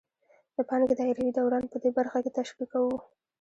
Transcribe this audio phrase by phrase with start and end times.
[0.55, 2.97] د پانګې دایروي دوران په دې برخه کې تشریح کوو